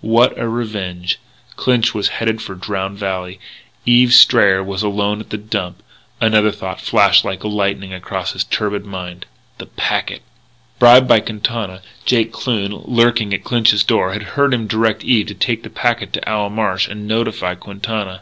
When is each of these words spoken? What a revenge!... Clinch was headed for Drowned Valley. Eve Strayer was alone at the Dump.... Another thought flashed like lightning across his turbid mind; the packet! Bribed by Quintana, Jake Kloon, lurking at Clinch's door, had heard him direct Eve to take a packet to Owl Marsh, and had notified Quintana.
What 0.00 0.38
a 0.38 0.48
revenge!... 0.48 1.18
Clinch 1.56 1.92
was 1.92 2.06
headed 2.06 2.40
for 2.40 2.54
Drowned 2.54 2.98
Valley. 2.98 3.40
Eve 3.84 4.12
Strayer 4.14 4.62
was 4.62 4.84
alone 4.84 5.18
at 5.18 5.30
the 5.30 5.36
Dump.... 5.36 5.82
Another 6.20 6.52
thought 6.52 6.80
flashed 6.80 7.24
like 7.24 7.42
lightning 7.42 7.92
across 7.92 8.30
his 8.30 8.44
turbid 8.44 8.84
mind; 8.86 9.26
the 9.58 9.66
packet! 9.66 10.22
Bribed 10.78 11.08
by 11.08 11.18
Quintana, 11.18 11.82
Jake 12.04 12.30
Kloon, 12.32 12.70
lurking 12.84 13.34
at 13.34 13.42
Clinch's 13.42 13.82
door, 13.82 14.12
had 14.12 14.22
heard 14.38 14.54
him 14.54 14.68
direct 14.68 15.02
Eve 15.02 15.26
to 15.26 15.34
take 15.34 15.66
a 15.66 15.68
packet 15.68 16.12
to 16.12 16.28
Owl 16.30 16.50
Marsh, 16.50 16.86
and 16.86 17.00
had 17.00 17.08
notified 17.08 17.58
Quintana. 17.58 18.20